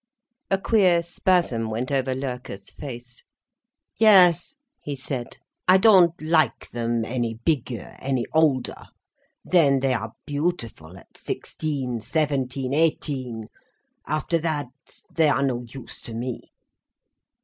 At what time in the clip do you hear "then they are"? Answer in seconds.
9.45-10.13